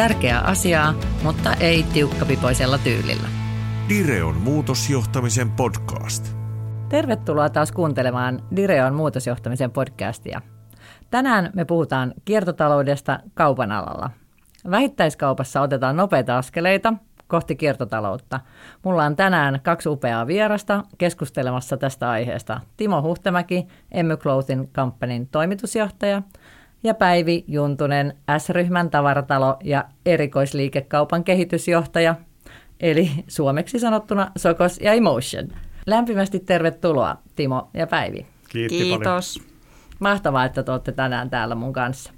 [0.00, 3.28] Tärkeää asiaa, mutta ei tiukkapipoisella tyylillä.
[3.88, 6.36] Direon muutosjohtamisen podcast.
[6.88, 10.42] Tervetuloa taas kuuntelemaan Direon muutosjohtamisen podcastia.
[11.10, 14.10] Tänään me puhutaan kiertotaloudesta kaupan alalla.
[14.70, 16.94] Vähittäiskaupassa otetaan nopeita askeleita
[17.26, 18.40] kohti kiertotaloutta.
[18.84, 22.60] Mulla on tänään kaksi upeaa vierasta keskustelemassa tästä aiheesta.
[22.76, 26.22] Timo Huhtemäki, Emmy Clothing Companyn toimitusjohtaja
[26.82, 32.14] ja Päivi Juntunen, S-ryhmän tavaratalo ja erikoisliikekaupan kehitysjohtaja,
[32.80, 35.48] eli suomeksi sanottuna Sokos ja Emotion.
[35.86, 38.26] Lämpimästi tervetuloa Timo ja Päivi.
[38.48, 39.38] Kiitti Kiitos.
[39.38, 39.50] Paljon.
[40.00, 42.12] Mahtavaa, että te olette tänään täällä mun kanssa.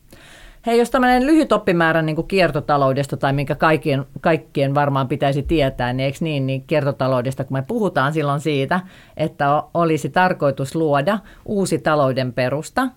[0.66, 5.92] Hei, jos tämmöinen lyhyt oppimäärä niin kuin kiertotaloudesta tai minkä kaikkien, kaikkien varmaan pitäisi tietää,
[5.92, 8.80] niin eikö niin, niin kiertotaloudesta, kun me puhutaan silloin siitä,
[9.16, 12.88] että olisi tarkoitus luoda uusi talouden perusta,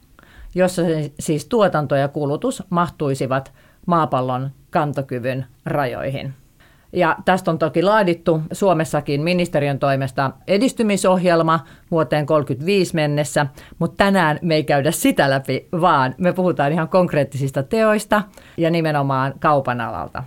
[0.55, 0.81] jossa
[1.19, 3.53] siis tuotanto ja kulutus mahtuisivat
[3.85, 6.33] maapallon kantokyvyn rajoihin.
[6.93, 11.59] Ja tästä on toki laadittu Suomessakin ministeriön toimesta edistymisohjelma
[11.91, 13.45] vuoteen 35 mennessä,
[13.79, 18.21] mutta tänään me ei käydä sitä läpi, vaan me puhutaan ihan konkreettisista teoista
[18.57, 20.23] ja nimenomaan kaupan alalta.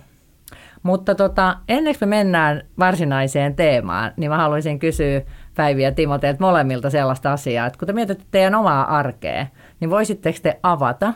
[0.83, 5.21] Mutta tota, ennen kuin me mennään varsinaiseen teemaan, niin mä haluaisin kysyä
[5.55, 9.45] Päivi ja Timo teiltä molemmilta sellaista asiaa, että kun te mietitte teidän omaa arkea,
[9.79, 11.13] niin voisitteko te avata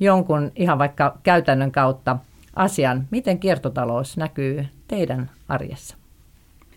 [0.00, 2.16] jonkun ihan vaikka käytännön kautta
[2.56, 5.96] asian, miten kiertotalous näkyy teidän arjessa?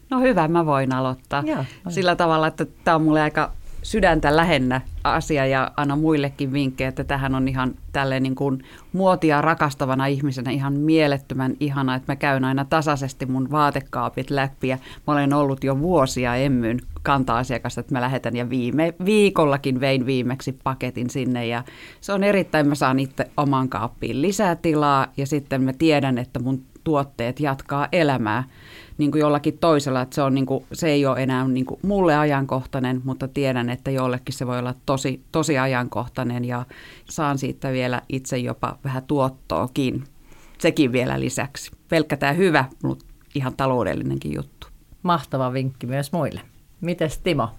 [0.09, 1.44] No hyvä, mä voin aloittaa.
[1.45, 6.87] Joo, Sillä tavalla, että tämä on mulle aika sydäntä lähennä asia ja anna muillekin vinkkejä,
[6.87, 12.15] että tähän on ihan tälleen niin kuin muotia rakastavana ihmisenä ihan mielettömän ihana, että mä
[12.15, 14.77] käyn aina tasaisesti mun vaatekaapit läpi ja
[15.08, 20.59] mä olen ollut jo vuosia emmyn kanta-asiakas, että mä lähetän ja viime viikollakin vein viimeksi
[20.64, 21.64] paketin sinne ja
[22.02, 26.39] se on erittäin, mä saan itse oman kaappiin lisää tilaa ja sitten mä tiedän, että
[26.39, 28.43] mun tuotteet jatkaa elämää
[28.99, 31.80] niin kuin jollakin toisella, että se, on niin kuin, se ei ole enää niin kuin
[31.83, 36.65] mulle ajankohtainen, mutta tiedän, että jollekin se voi olla tosi, tosi ajankohtainen ja
[37.05, 40.04] saan siitä vielä itse jopa vähän tuottoakin.
[40.58, 41.71] Sekin vielä lisäksi.
[41.89, 43.05] Pelkkä tämä hyvä, mutta
[43.36, 44.67] ihan taloudellinenkin juttu.
[45.04, 46.42] Mahtava vinkki myös muille.
[46.82, 47.49] Mites Timo?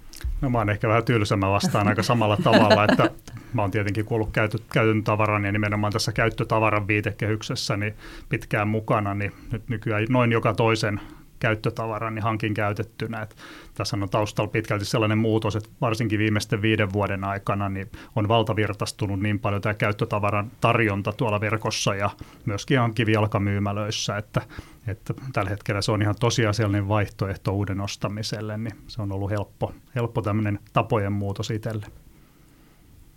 [0.40, 3.10] No mä oon ehkä vähän tylsä, mä vastaan aika samalla tavalla, että
[3.52, 7.94] mä oon tietenkin kuullut käytö, käytön tavaran ja nimenomaan tässä käyttötavaran viitekehyksessä niin
[8.28, 11.00] pitkään mukana, niin nyt nykyään noin joka toisen
[11.40, 13.22] käyttötavaran niin hankin käytettynä.
[13.22, 13.36] Et
[13.74, 19.20] tässä on taustalla pitkälti sellainen muutos, että varsinkin viimeisten viiden vuoden aikana niin on valtavirtaistunut
[19.20, 22.10] niin paljon tämä käyttötavaran tarjonta tuolla verkossa ja
[22.44, 24.42] myöskin ihan kivijalkamyymälöissä, että,
[24.86, 29.72] että tällä hetkellä se on ihan tosiasiallinen vaihtoehto uuden ostamiselle, niin se on ollut helppo,
[29.94, 31.86] helppo tämmöinen tapojen muutos itselle.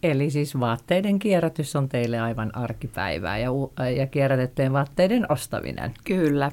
[0.03, 3.49] Eli siis vaatteiden kierrätys on teille aivan arkipäivää ja,
[3.97, 5.93] ja kierrätettyjen vaatteiden ostaminen.
[6.03, 6.51] Kyllä.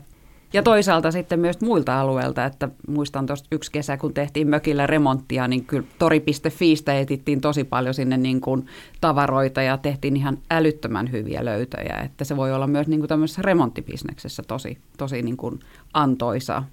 [0.53, 5.49] Ja toisaalta sitten myös muilta alueilta, että muistan tuosta yksi kesä, kun tehtiin mökillä remonttia,
[5.49, 8.67] niin kyllä tori.fiistä etittiin tosi paljon sinne niin kuin
[9.01, 13.43] tavaroita ja tehtiin ihan älyttömän hyviä löytöjä, että se voi olla myös niin kuin tämmöisessä
[13.43, 15.61] remonttibisneksessä tosi, tosi niin kuin
[15.95, 16.67] antoisaa.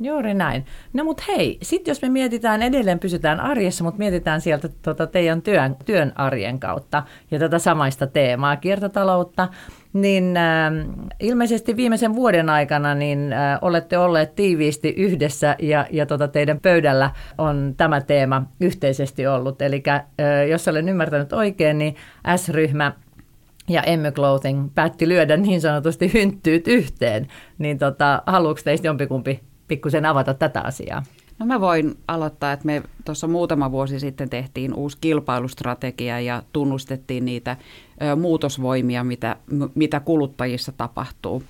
[0.00, 0.66] Juuri näin.
[0.92, 5.42] No mutta hei, sitten jos me mietitään, edelleen pysytään arjessa, mutta mietitään sieltä tuota teidän
[5.42, 9.48] työn, työn arjen kautta ja tätä samaista teemaa, kiertotaloutta,
[10.00, 10.72] niin äh,
[11.20, 17.10] ilmeisesti viimeisen vuoden aikana niin äh, olette olleet tiiviisti yhdessä ja, ja tota teidän pöydällä
[17.38, 19.62] on tämä teema yhteisesti ollut.
[19.62, 20.02] Eli äh,
[20.50, 21.96] jos olen ymmärtänyt oikein, niin
[22.36, 22.92] S-ryhmä
[23.68, 27.26] ja Emmy Clothing päätti lyödä niin sanotusti hynttyyt yhteen.
[27.58, 31.02] Niin tota, haluatko teistä jompikumpi pikkusen avata tätä asiaa?
[31.38, 37.24] No mä voin aloittaa, että me tuossa muutama vuosi sitten tehtiin uusi kilpailustrategia ja tunnustettiin
[37.24, 37.56] niitä
[38.20, 39.36] muutosvoimia, mitä,
[39.74, 41.42] mitä kuluttajissa tapahtuu.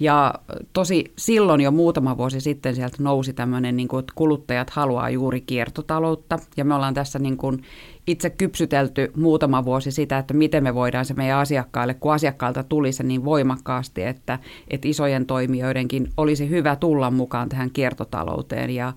[0.00, 0.34] Ja
[0.72, 5.40] tosi silloin jo muutama vuosi sitten sieltä nousi tämmöinen, niin kuin, että kuluttajat haluaa juuri
[5.40, 6.38] kiertotaloutta.
[6.56, 7.62] Ja me ollaan tässä niin kuin
[8.06, 12.92] itse kypsytelty muutama vuosi sitä, että miten me voidaan se meidän asiakkaille, kun asiakkaalta tuli
[12.92, 14.38] se niin voimakkaasti, että,
[14.68, 18.70] että isojen toimijoidenkin olisi hyvä tulla mukaan tähän kiertotalouteen.
[18.70, 18.92] Ja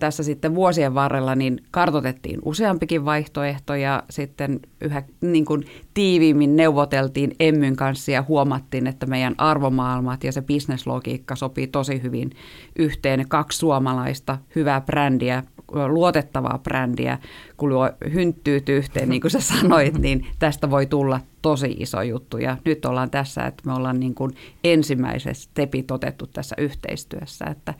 [0.00, 5.64] tässä sitten vuosien varrella niin kartotettiin useampikin vaihtoehto ja sitten yhä niin kuin
[5.94, 12.30] tiiviimmin neuvoteltiin Emmyn kanssa ja huomattiin, että meidän arvomaailmat ja se bisneslogiikka sopii tosi hyvin
[12.76, 13.28] yhteen.
[13.28, 15.42] Kaksi suomalaista hyvää brändiä,
[15.88, 17.18] luotettavaa brändiä,
[17.56, 22.38] kun luo hynttyyt yhteen, niin kuin sä sanoit, niin tästä voi tulla tosi iso juttu.
[22.38, 24.32] Ja nyt ollaan tässä, että me ollaan niin kuin
[24.64, 27.74] ensimmäiset stepit otettu tässä yhteistyössä, että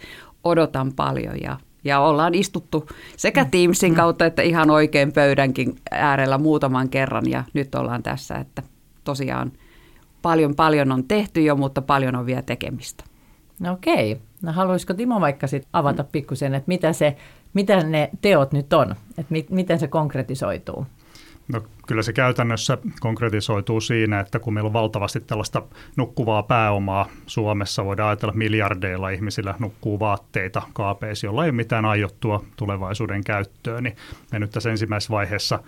[0.44, 6.88] odotan paljon ja ja ollaan istuttu sekä Teamsin kautta että ihan oikein pöydänkin äärellä muutaman
[6.88, 8.62] kerran ja nyt ollaan tässä, että
[9.04, 9.52] tosiaan
[10.22, 13.04] paljon paljon on tehty jo, mutta paljon on vielä tekemistä.
[13.58, 14.20] No okei.
[14.42, 17.16] No haluaisiko Timo vaikka sit avata pikkusen, että mitä, se,
[17.54, 20.86] mitä ne teot nyt on, että mi, miten se konkretisoituu?
[21.52, 25.62] No, kyllä se käytännössä konkretisoituu siinä, että kun meillä on valtavasti tällaista
[25.96, 32.44] nukkuvaa pääomaa Suomessa, voidaan ajatella miljardeilla ihmisillä nukkuu vaatteita kaapeissa, jolla ei ole mitään aiottua
[32.56, 33.96] tulevaisuuden käyttöön, niin
[34.32, 35.58] me nyt tässä ensimmäisessä vaiheessa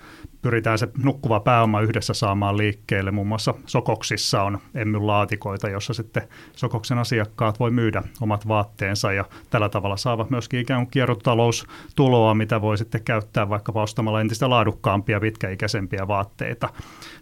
[0.42, 3.10] pyritään se nukkuva pääoma yhdessä saamaan liikkeelle.
[3.10, 4.58] Muun muassa Sokoksissa on
[5.00, 10.80] laatikoita, jossa sitten Sokoksen asiakkaat voi myydä omat vaatteensa ja tällä tavalla saavat myöskin ikään
[10.80, 16.68] kuin kierrotaloustuloa, mitä voi sitten käyttää vaikkapa ostamalla entistä laadukkaampia, pitkäikäisempiä vaatteita.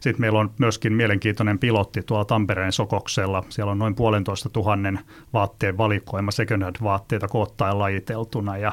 [0.00, 3.44] Sitten meillä on myöskin mielenkiintoinen pilotti tuolla Tampereen Sokoksella.
[3.49, 5.00] Siellä on noin puolentoista tuhannen
[5.32, 8.73] vaatteen valikoima second hand vaatteita koottaen lajiteltuna ja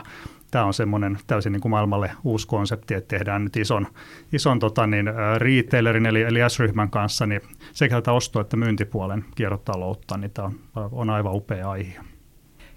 [0.52, 3.88] tämä on semmoinen täysin niin kuin maailmalle uusi konsepti, että tehdään nyt ison,
[4.34, 5.06] ison tota niin,
[5.38, 7.42] retailerin eli, eli S-ryhmän kanssa niin
[7.74, 10.46] sekä tätä osto- että myyntipuolen kiertotaloutta, niin tämä
[10.76, 12.00] on, on aivan upea aihe.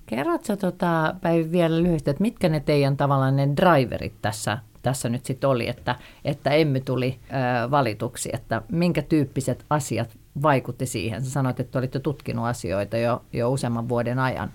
[0.06, 5.24] Kerrotko tota, Päivi vielä lyhyesti, että mitkä ne teidän tavallaan ne driverit tässä, tässä nyt
[5.24, 7.18] sitten oli, että, että emme tuli
[7.64, 11.24] ö, valituksi, että minkä tyyppiset asiat vaikutti siihen?
[11.24, 14.50] Sä sanoit, että olitte tutkinut asioita jo, jo useamman vuoden ajan.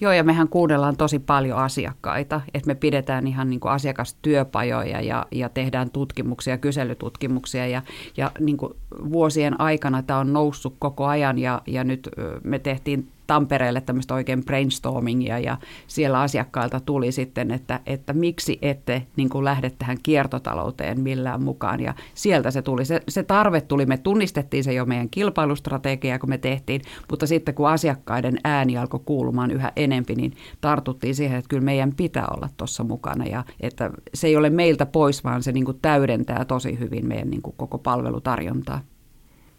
[0.00, 5.26] Joo, ja mehän kuunnellaan tosi paljon asiakkaita, että me pidetään ihan niin kuin asiakastyöpajoja ja,
[5.30, 7.82] ja tehdään tutkimuksia, kyselytutkimuksia ja,
[8.16, 8.74] ja niin kuin
[9.12, 12.08] vuosien aikana tämä on noussut koko ajan ja, ja nyt
[12.44, 19.06] me tehtiin Tampereelle tämmöistä oikein brainstormingia ja siellä asiakkailta tuli sitten, että, että miksi ette
[19.16, 22.84] niin kuin lähde tähän kiertotalouteen millään mukaan ja sieltä se tuli.
[22.84, 26.80] Se, se tarve tuli, me tunnistettiin se jo meidän kilpailustrategia, kun me tehtiin,
[27.10, 31.94] mutta sitten kun asiakkaiden ääni alkoi kuulumaan yhä enempi, niin tartuttiin siihen, että kyllä meidän
[31.94, 35.78] pitää olla tuossa mukana ja että se ei ole meiltä pois, vaan se niin kuin
[35.82, 38.80] täydentää tosi hyvin meidän niin kuin koko palvelutarjontaa.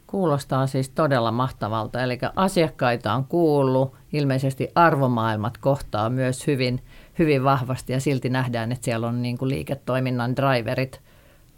[0.10, 2.04] Kuulostaa siis todella mahtavalta.
[2.04, 6.84] Eli asiakkaita on kuullut, ilmeisesti arvomaailmat kohtaa myös hyvin,
[7.20, 11.02] hyvin vahvasti ja silti nähdään, että siellä on niin kuin liiketoiminnan driverit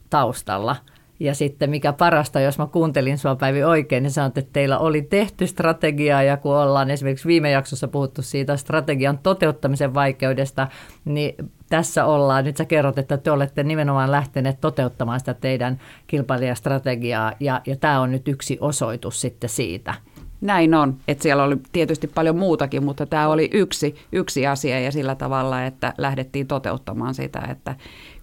[0.10, 0.76] taustalla.
[1.22, 5.02] Ja sitten mikä parasta, jos mä kuuntelin sua Päivi oikein, niin sanot, että teillä oli
[5.02, 10.68] tehty strategia ja kun ollaan esimerkiksi viime jaksossa puhuttu siitä strategian toteuttamisen vaikeudesta,
[11.06, 11.36] niin
[11.70, 17.62] tässä ollaan, nyt sä kerrot, että te olette nimenomaan lähteneet toteuttamaan sitä teidän kilpailijastrategiaa ja,
[17.66, 19.94] ja tämä on nyt yksi osoitus sitten siitä.
[20.42, 24.92] Näin on, että siellä oli tietysti paljon muutakin, mutta tämä oli yksi, yksi asia ja
[24.92, 27.76] sillä tavalla, että lähdettiin toteuttamaan sitä, että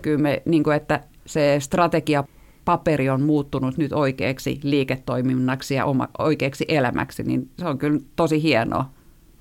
[0.03, 2.25] kyllä me, niin kuin, että se strategia
[2.69, 8.43] paperi on muuttunut nyt oikeaksi liiketoiminnaksi ja oma, oikeaksi elämäksi, niin se on kyllä tosi
[8.43, 8.91] hienoa.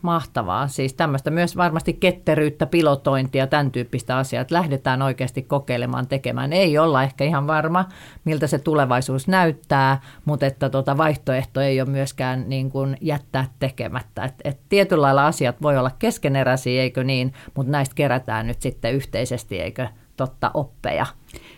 [0.01, 0.68] Mahtavaa.
[0.68, 6.53] Siis tämmöistä myös varmasti ketteryyttä, pilotointia, tämän tyyppistä asiaa, että lähdetään oikeasti kokeilemaan, tekemään.
[6.53, 7.85] Ei olla ehkä ihan varma,
[8.25, 14.23] miltä se tulevaisuus näyttää, mutta että tuota vaihtoehto ei ole myöskään niin kuin jättää tekemättä.
[14.23, 18.94] Et, et tietyllä lailla asiat voi olla keskeneräisiä, eikö niin, mutta näistä kerätään nyt sitten
[18.94, 19.87] yhteisesti, eikö
[20.18, 21.06] totta oppeja.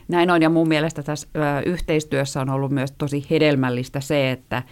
[0.07, 1.27] Näin on ja mun mielestä tässä
[1.65, 4.63] yhteistyössä on ollut myös tosi hedelmällistä se, että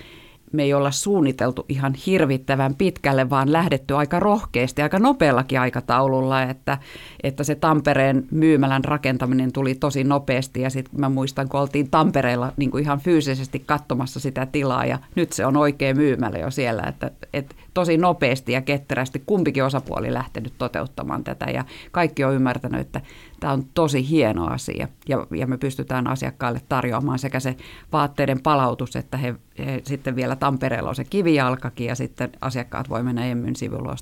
[0.51, 6.77] me ei olla suunniteltu ihan hirvittävän pitkälle, vaan lähdetty aika rohkeasti, aika nopeallakin aikataululla, että,
[7.23, 12.53] että se Tampereen myymälän rakentaminen tuli tosi nopeasti ja sitten mä muistan, kun oltiin Tampereella
[12.57, 16.83] niin kuin ihan fyysisesti katsomassa sitä tilaa ja nyt se on oikein myymälä jo siellä,
[16.83, 22.81] että, että tosi nopeasti ja ketterästi kumpikin osapuoli lähtenyt toteuttamaan tätä ja kaikki on ymmärtänyt,
[22.81, 23.01] että
[23.39, 27.55] tämä on tosi hieno asia ja, ja me pystytään asiakkaille tarjoamaan sekä se
[27.91, 33.03] vaatteiden palautus, että he, he sitten vielä Tampereella on se kivijalkakin ja sitten asiakkaat voi
[33.03, 33.95] mennä Emmyn sivulla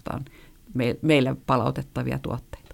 [0.73, 2.64] me, meille palautettavia tuotteita.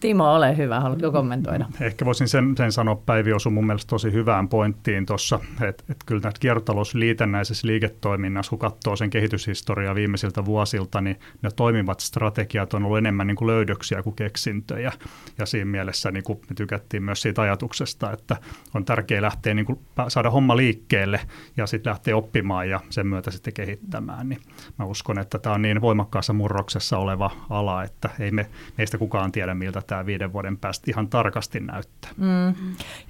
[0.00, 0.80] Timo, ole hyvä.
[0.80, 1.66] Haluatko kommentoida?
[1.80, 6.04] Ehkä voisin sen, sen sanoa, Päivi osui mun mielestä tosi hyvään pointtiin tuossa, että, että
[6.06, 12.84] kyllä näitä kiertotalousliitännäisessä liiketoiminnassa, kun katsoo sen kehityshistoriaa viimeisiltä vuosilta, niin ne toimivat strategiat on
[12.84, 14.92] ollut enemmän niin kuin löydöksiä kuin keksintöjä.
[15.38, 18.36] Ja siinä mielessä niin kuin me tykättiin myös siitä ajatuksesta, että
[18.74, 21.20] on tärkeää lähteä niin kuin saada homma liikkeelle
[21.56, 24.28] ja sitten lähteä oppimaan ja sen myötä sitten kehittämään.
[24.28, 24.40] Niin
[24.78, 28.46] mä uskon, että tämä on niin voimakkaassa murroksessa oleva ala, että ei me,
[28.78, 32.10] meistä kukaan tiedä, miltä tämä viiden vuoden päästä ihan tarkasti näyttää.
[32.16, 32.54] Mm.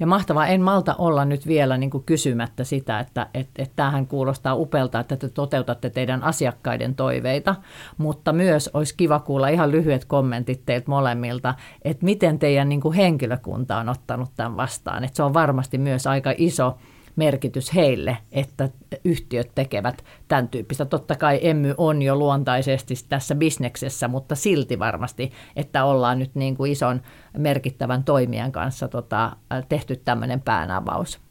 [0.01, 4.07] Ja mahtavaa, en malta olla nyt vielä niin kuin kysymättä sitä, että et, et tämähän
[4.07, 7.55] kuulostaa upelta, että te toteutatte teidän asiakkaiden toiveita,
[7.99, 12.95] mutta myös olisi kiva kuulla ihan lyhyet kommentit teiltä molemmilta, että miten teidän niin kuin
[12.95, 15.05] henkilökunta on ottanut tämän vastaan.
[15.05, 16.79] Että se on varmasti myös aika iso
[17.17, 18.69] merkitys heille, että
[19.05, 20.85] yhtiöt tekevät tämän tyyppistä.
[20.85, 26.57] Totta kai Emmy on jo luontaisesti tässä bisneksessä, mutta silti varmasti, että ollaan nyt niin
[26.57, 27.03] kuin ison
[27.39, 29.37] merkittävän toimijan kanssa tota,
[29.69, 31.26] tehty tämmöinen päänavaus.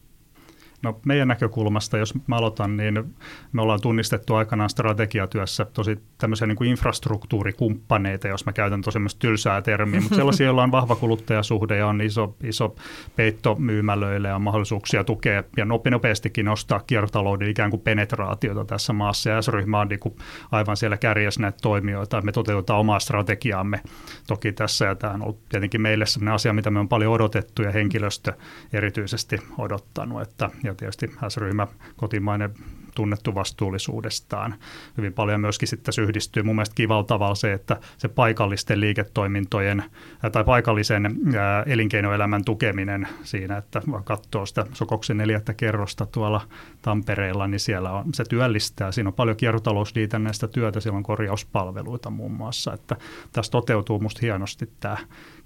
[0.86, 3.16] No meidän näkökulmasta, jos mä aloitan, niin
[3.52, 9.62] me ollaan tunnistettu aikanaan strategiatyössä tosi tämmöisiä niin kuin infrastruktuurikumppaneita, jos mä käytän tosi tylsää
[9.62, 12.76] termiä, mutta sellaisia, joilla on vahva kuluttajasuhde ja on iso, iso
[13.16, 19.30] peitto myymälöille ja mahdollisuuksia tukea ja nopeastikin nostaa kiertotalouden ikään kuin penetraatiota tässä maassa.
[19.30, 20.16] Ja S-ryhmä on niin kuin
[20.52, 22.22] aivan siellä kärjessä näitä toimijoita.
[22.22, 23.82] Me toteutetaan omaa strategiaamme
[24.28, 27.62] toki tässä ja tämä on ollut tietenkin meille sellainen asia, mitä me on paljon odotettu
[27.62, 28.34] ja henkilöstö
[28.74, 30.22] erityisesti odottanut.
[30.22, 32.54] Että, ja tietysti S-ryhmä, kotimainen
[32.96, 34.56] tunnettu vastuullisuudestaan.
[34.98, 39.84] Hyvin paljon myöskin sitten se yhdistyy mun mielestä kivalla tavalla se, että se paikallisten liiketoimintojen
[40.32, 41.18] tai paikallisen
[41.66, 46.42] elinkeinoelämän tukeminen siinä, että katsoo sitä Sokoksen neljättä kerrosta tuolla
[46.82, 48.92] Tampereella, niin siellä on, se työllistää.
[48.92, 52.96] Siinä on paljon kiertotalousliitännäistä työtä, siellä on korjauspalveluita muun muassa, että
[53.32, 54.98] tässä toteutuu musta hienosti tämä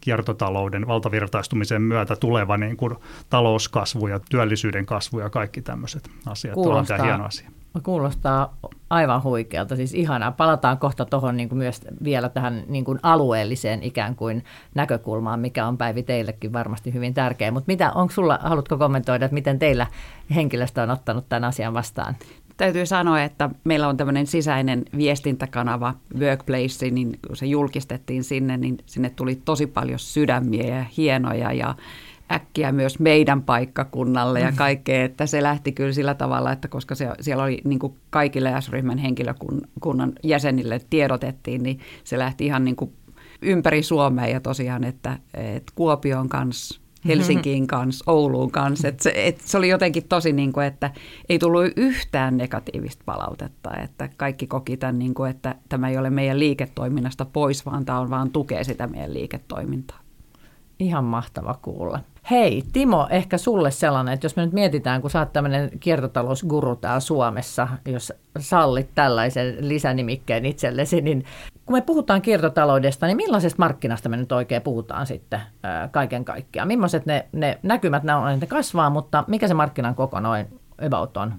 [0.02, 2.96] kiertotalouden valtavirtaistumisen myötä tuleva niin kuin
[3.30, 6.54] talouskasvu ja työllisyyden kasvu ja kaikki tämmöiset asiat.
[6.54, 7.60] Kuulostaa, asia.
[7.84, 8.58] Kuulostaa
[8.90, 10.32] aivan huikealta, siis ihanaa.
[10.32, 14.44] Palataan kohta tuohon niin myös vielä tähän niin kuin alueelliseen ikään kuin
[14.76, 17.52] näkökulmaan, mikä on Päivi teillekin varmasti hyvin tärkeä.
[17.52, 19.88] Mutta mitä, onko sulla, haluatko kommentoida, että miten teillä
[20.36, 22.16] henkilöstö on ottanut tämän asian vastaan?
[22.60, 28.78] täytyy sanoa, että meillä on tämmöinen sisäinen viestintäkanava Workplace, niin kun se julkistettiin sinne, niin
[28.86, 31.76] sinne tuli tosi paljon sydämiä ja hienoja ja
[32.32, 37.10] äkkiä myös meidän paikkakunnalle ja kaikkea, että se lähti kyllä sillä tavalla, että koska se,
[37.22, 42.94] siellä oli niin kuin kaikille S-ryhmän henkilökunnan jäsenille tiedotettiin, niin se lähti ihan niin kuin
[43.42, 48.88] ympäri Suomea ja tosiaan, että, että Kuopion kanssa Helsinkiin kanssa, Ouluun kanssa.
[48.88, 50.92] Et se, et se oli jotenkin tosi, niin kuin, että
[51.30, 56.10] ei tullut yhtään negatiivista palautetta, että kaikki koki tämän, niin kuin, että tämä ei ole
[56.10, 60.00] meidän liiketoiminnasta pois, vaan tämä on vaan tukee sitä meidän liiketoimintaa.
[60.80, 62.00] Ihan mahtava kuulla.
[62.32, 66.76] Hei Timo, ehkä sulle sellainen, että jos me nyt mietitään, kun sä oot tämmöinen kiertotalousguru
[66.76, 71.26] täällä Suomessa, jos sallit tällaisen lisänimikkeen itsellesi, niin
[71.66, 76.68] kun me puhutaan kiertotaloudesta, niin millaisesta markkinasta me nyt oikein puhutaan sitten ää, kaiken kaikkiaan?
[76.68, 81.18] Millaiset ne, ne näkymät, ne, on, ne kasvaa, mutta mikä se markkinan koko noin about
[81.18, 81.34] on?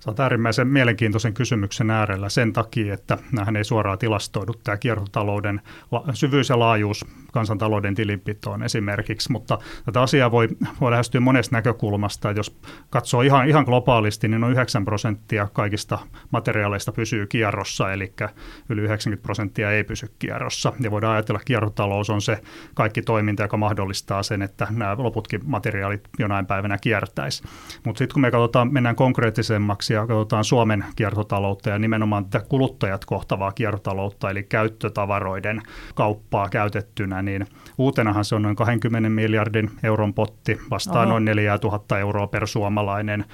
[0.00, 5.60] Sä oot äärimmäisen mielenkiintoisen kysymyksen äärellä sen takia, että nämähän ei suoraan tilastoidu tämä kiertotalouden
[6.14, 10.48] syvyys ja laajuus kansantalouden tilinpitoon esimerkiksi, mutta tätä asiaa voi,
[10.80, 12.30] voi lähestyä monesta näkökulmasta.
[12.30, 12.58] Jos
[12.90, 15.98] katsoo ihan, ihan globaalisti, niin noin 9 prosenttia kaikista
[16.30, 18.12] materiaaleista pysyy kierrossa, eli
[18.68, 20.72] yli 90 prosenttia ei pysy kierrossa.
[20.80, 22.42] Ja voidaan ajatella, että kiertotalous on se
[22.74, 27.42] kaikki toiminta, joka mahdollistaa sen, että nämä loputkin materiaalit jonain päivänä kiertäisi.
[27.84, 33.04] Mutta sitten kun me katsotaan, mennään konkreettisemmaksi ja katsotaan Suomen kiertotaloutta ja nimenomaan tätä kuluttajat
[33.04, 35.62] kohtavaa kiertotaloutta, eli käyttötavaroiden
[35.94, 37.46] kauppaa käytettynä, niin
[37.78, 41.10] uutenahan se on noin 20 miljardin euron potti, vastaa Oho.
[41.10, 43.24] noin 4000 euroa per suomalainen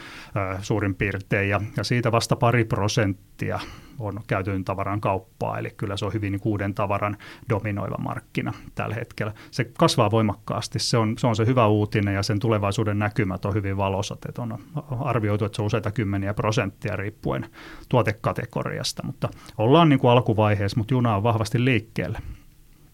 [0.63, 3.61] suurin piirtein, ja, ja siitä vasta pari prosenttia
[3.99, 7.17] on käytetyn tavaran kauppaa, eli kyllä se on hyvin kuuden tavaran
[7.49, 9.33] dominoiva markkina tällä hetkellä.
[9.51, 13.55] Se kasvaa voimakkaasti, se on se, on se hyvä uutinen ja sen tulevaisuuden näkymät on
[13.55, 14.59] hyvin valosat, että on
[15.01, 17.47] arvioitu, että se on useita kymmeniä prosenttia riippuen
[17.89, 22.19] tuotekategoriasta, mutta ollaan niin kuin alkuvaiheessa, mutta juna on vahvasti liikkeellä.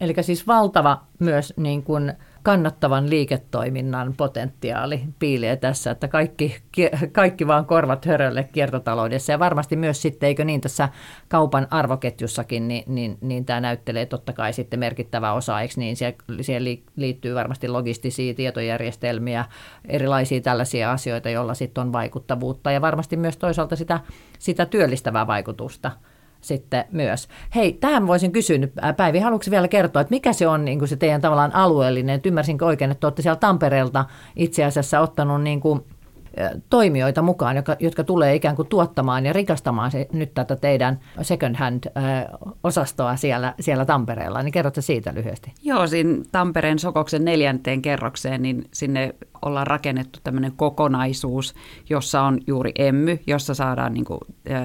[0.00, 2.12] Eli siis valtava myös niin kuin
[2.42, 6.56] kannattavan liiketoiminnan potentiaali piilee tässä, että kaikki,
[7.12, 9.32] kaikki vaan korvat hörölle kiertotaloudessa.
[9.32, 10.88] Ja varmasti myös sitten, eikö niin tässä
[11.28, 15.96] kaupan arvoketjussakin, niin, niin, niin tämä näyttelee totta kai sitten merkittävä osa, eikö niin?
[16.40, 16.64] Siihen
[16.96, 19.44] liittyy varmasti logistisia tietojärjestelmiä,
[19.88, 24.00] erilaisia tällaisia asioita, joilla sitten on vaikuttavuutta ja varmasti myös toisaalta sitä,
[24.38, 25.90] sitä työllistävää vaikutusta
[26.40, 27.28] sitten myös.
[27.54, 30.88] Hei, tähän voisin kysyä nyt, Päivi, haluatko vielä kertoa, että mikä se on niin kuin
[30.88, 34.04] se teidän tavallaan alueellinen, että ymmärsinkö oikein, että olette siellä Tampereelta
[34.36, 35.84] itse asiassa ottanut niin kuin
[36.70, 41.56] toimijoita mukaan, jotka, jotka tulee ikään kuin tuottamaan ja rikastamaan se, nyt tätä teidän second
[41.56, 44.42] hand-osastoa siellä, siellä Tampereella.
[44.42, 45.52] Niin kerrotko siitä lyhyesti?
[45.62, 51.54] Joo, siinä Tampereen Sokoksen neljänteen kerrokseen, niin sinne ollaan rakennettu tämmöinen kokonaisuus,
[51.90, 54.20] jossa on juuri emmy, jossa saadaan niin kuin,
[54.50, 54.62] äh,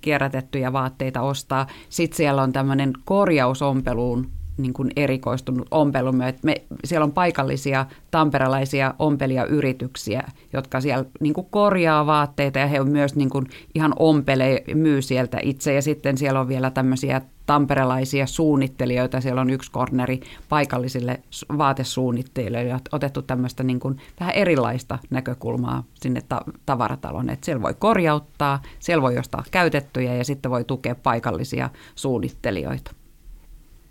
[0.00, 1.66] kierrätettyjä vaatteita ostaa.
[1.88, 4.30] Sitten siellä on tämmöinen korjausompeluun
[4.62, 6.28] niin kuin erikoistunut ompelumme.
[6.28, 6.54] että me,
[6.84, 13.16] siellä on paikallisia tamperalaisia ompelijayrityksiä, jotka siellä niin kuin korjaa vaatteita ja he on myös
[13.16, 15.74] niin kuin ihan ompele, myy sieltä itse.
[15.74, 19.20] Ja sitten siellä on vielä tämmöisiä tamperelaisia suunnittelijoita.
[19.20, 21.20] Siellä on yksi korneri paikallisille
[21.58, 22.80] vaatesuunnittelijoille.
[22.92, 27.30] Otettu tämmöistä niin kuin vähän erilaista näkökulmaa sinne ta- tavarataloon.
[27.30, 32.90] Että siellä voi korjauttaa, siellä voi ostaa käytettyjä ja sitten voi tukea paikallisia suunnittelijoita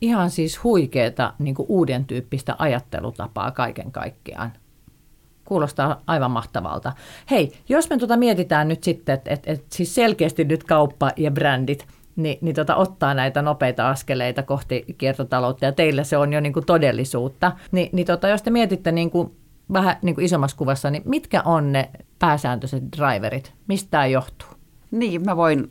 [0.02, 4.54] ihan siis huikeeta niin kuin uuden tyyppistä ajattelutapaa kaiken kaikkiaan.
[5.46, 6.92] Kuulostaa aivan mahtavalta.
[7.32, 11.32] Hei, jos me tuota mietitään nyt sitten, että et, et, siis selkeästi nyt kauppa ja
[11.32, 16.40] brändit, niin, niin tota, ottaa näitä nopeita askeleita kohti kiertotaloutta ja teille se on jo
[16.40, 17.52] niin kuin todellisuutta.
[17.72, 19.36] Ni, niin tota, jos te mietitte niin kuin,
[19.74, 21.90] vähän niin kuin isommassa kuvassa, niin mitkä on ne
[22.20, 23.54] pääsääntöiset driverit?
[23.68, 24.61] Mistä tämä johtuu?
[24.92, 25.70] Niin, mä voin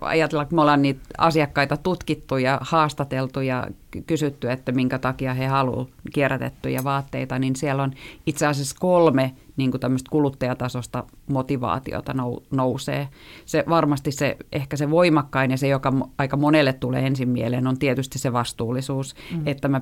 [0.00, 3.66] ajatella, että me ollaan niitä asiakkaita tutkittu ja haastateltu ja
[4.06, 7.92] kysytty, että minkä takia he haluavat kierrätettyjä vaatteita, niin siellä on
[8.26, 12.14] itse asiassa kolme niin kuin tämmöistä kuluttajatasosta motivaatiota
[12.50, 13.08] nousee.
[13.46, 17.78] Se varmasti se, ehkä se voimakkain ja se, joka aika monelle tulee ensin mieleen, on
[17.78, 19.42] tietysti se vastuullisuus, mm.
[19.46, 19.80] että mä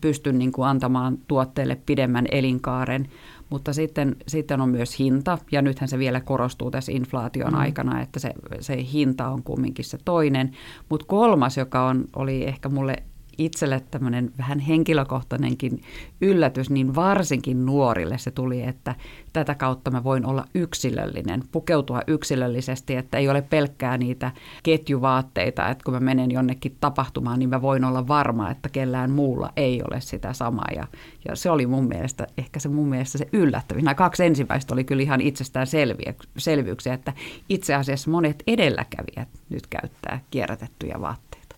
[0.00, 3.08] pystyn niin kuin antamaan tuotteelle pidemmän elinkaaren,
[3.50, 7.58] mutta sitten, sitten on myös hinta, ja nythän se vielä korostuu tässä inflaation mm.
[7.58, 10.50] aikana, että se, se hinta on kumminkin se toinen.
[10.88, 13.02] Mutta kolmas, joka on, oli ehkä mulle
[13.38, 15.82] itselle tämmöinen vähän henkilökohtainenkin
[16.20, 18.94] yllätys, niin varsinkin nuorille se tuli, että
[19.32, 24.30] tätä kautta mä voin olla yksilöllinen, pukeutua yksilöllisesti, että ei ole pelkkää niitä
[24.62, 29.52] ketjuvaatteita, että kun mä menen jonnekin tapahtumaan, niin mä voin olla varma, että kellään muulla
[29.56, 30.68] ei ole sitä samaa.
[30.74, 30.86] Ja,
[31.28, 33.84] ja se oli mun mielestä, ehkä se mun mielestä se yllättävin.
[33.84, 37.12] Nämä kaksi ensimmäistä oli kyllä ihan itsestään selviä, selvyyksiä, että
[37.48, 41.56] itse asiassa monet edelläkävijät nyt käyttää kierrätettyjä vaatteita.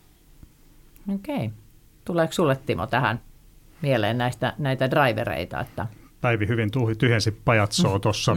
[1.15, 1.37] Okei.
[1.37, 1.66] Okay.
[2.07, 3.21] Tuleeko sulle Timo tähän
[3.83, 5.61] mieleen näistä, näitä drivereita?
[5.61, 5.87] Että
[6.21, 8.37] Päivi hyvin tyhjensi pajatsoa tuossa,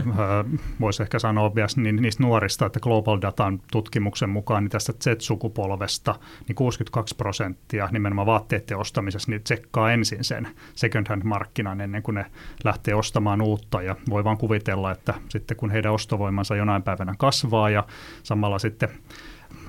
[0.80, 6.14] voisi ehkä sanoa vielä niin niistä nuorista, että Global Datan tutkimuksen mukaan niin tästä Z-sukupolvesta
[6.48, 12.14] niin 62 prosenttia nimenomaan vaatteiden ostamisessa niin tsekkaa ensin sen second hand markkinan ennen kuin
[12.14, 12.26] ne
[12.64, 17.70] lähtee ostamaan uutta ja voi vaan kuvitella, että sitten kun heidän ostovoimansa jonain päivänä kasvaa
[17.70, 17.84] ja
[18.22, 18.88] samalla sitten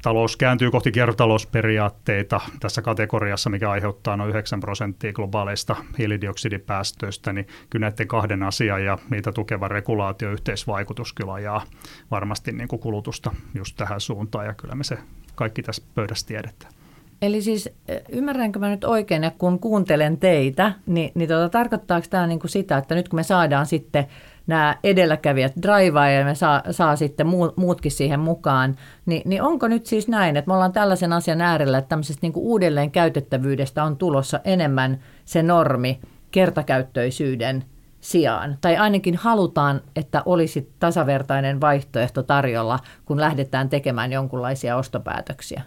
[0.01, 7.89] talous kääntyy kohti kiertotalousperiaatteita tässä kategoriassa, mikä aiheuttaa noin 9 prosenttia globaaleista hiilidioksidipäästöistä, niin kyllä
[7.89, 11.63] näiden kahden asian ja niitä tukeva regulaatioyhteisvaikutus kyllä ajaa
[12.11, 14.97] varmasti niin kuin kulutusta just tähän suuntaan ja kyllä me se
[15.35, 16.73] kaikki tässä pöydässä tiedetään.
[17.21, 17.69] Eli siis
[18.09, 22.51] ymmärränkö mä nyt oikein, että kun kuuntelen teitä, niin, niin tuota, tarkoittaako tämä niin kuin
[22.51, 24.05] sitä, että nyt kun me saadaan sitten
[24.47, 28.75] nämä edelläkävijät draivaa ja me saa, saa sitten muutkin siihen mukaan,
[29.05, 32.33] niin, niin onko nyt siis näin, että me ollaan tällaisen asian äärellä, että tämmöisestä niin
[32.33, 35.99] kuin uudelleen käytettävyydestä on tulossa enemmän se normi
[36.31, 37.63] kertakäyttöisyyden
[37.99, 38.57] sijaan.
[38.61, 45.61] Tai ainakin halutaan, että olisi tasavertainen vaihtoehto tarjolla, kun lähdetään tekemään jonkunlaisia ostopäätöksiä.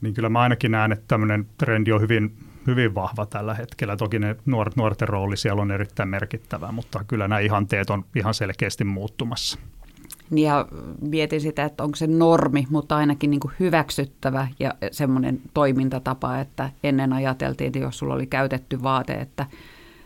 [0.00, 2.36] Niin kyllä mä ainakin näen, että tämmöinen trendi on hyvin
[2.66, 3.96] hyvin vahva tällä hetkellä.
[3.96, 8.34] Toki ne nuoret, nuorten rooli siellä on erittäin merkittävä, mutta kyllä nämä ihanteet on ihan
[8.34, 9.58] selkeästi muuttumassa.
[10.30, 10.68] Ja
[11.00, 17.12] mietin sitä, että onko se normi, mutta ainakin niin hyväksyttävä ja semmoinen toimintatapa, että ennen
[17.12, 19.46] ajateltiin, että jos sulla oli käytetty vaate, että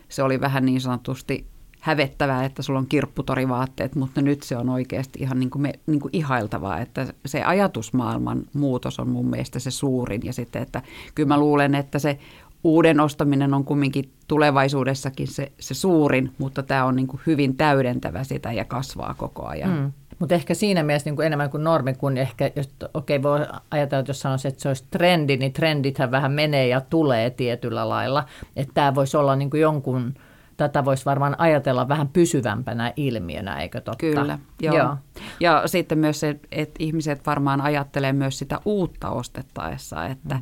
[0.09, 1.45] se oli vähän niin sanotusti
[1.79, 5.99] hävettävää, että sulla on kirpputorivaatteet, mutta nyt se on oikeasti ihan niin kuin me, niin
[5.99, 10.81] kuin ihailtavaa, että se ajatusmaailman muutos on mun mielestä se suurin ja sitten, että
[11.15, 12.19] kyllä mä luulen, että se
[12.63, 18.23] uuden ostaminen on kumminkin tulevaisuudessakin se, se suurin, mutta tämä on niin kuin hyvin täydentävä
[18.23, 19.69] sitä ja kasvaa koko ajan.
[19.69, 19.91] Mm.
[20.19, 23.47] Mutta ehkä siinä mielessä niin kuin enemmän kuin normi, kun ehkä, jos, okei okay, voi
[23.71, 27.89] ajatella, että jos sanoisi, että se olisi trendi, niin trendithän vähän menee ja tulee tietyllä
[27.89, 28.25] lailla.
[28.55, 30.13] Että tämä voisi olla niin kuin jonkun,
[30.57, 33.97] tätä voisi varmaan ajatella vähän pysyvämpänä ilmiönä, eikö totta?
[33.97, 34.75] Kyllä, joo.
[34.75, 34.97] joo.
[35.39, 40.41] Ja sitten myös se, että ihmiset varmaan ajattelee myös sitä uutta ostettaessa, että mm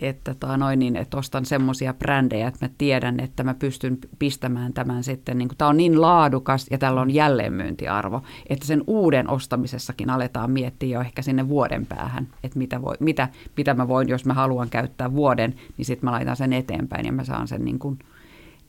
[0.00, 4.72] että, tota noin, niin, että ostan semmoisia brändejä, että mä tiedän, että mä pystyn pistämään
[4.72, 10.10] tämän sitten, niin tämä on niin laadukas ja tällä on jälleenmyyntiarvo, että sen uuden ostamisessakin
[10.10, 14.24] aletaan miettiä jo ehkä sinne vuoden päähän, että mitä, voi, mitä, mitä mä voin, jos
[14.24, 17.78] mä haluan käyttää vuoden, niin sitten mä laitan sen eteenpäin ja mä saan sen niin
[17.78, 17.98] kuin,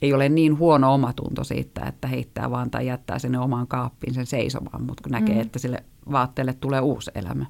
[0.01, 4.25] ei ole niin huono omatunto siitä, että heittää vaan tai jättää sinne omaan kaappiin sen
[4.25, 5.41] seisomaan, mutta kun näkee, mm.
[5.41, 7.45] että sille vaatteelle tulee uusi elämä.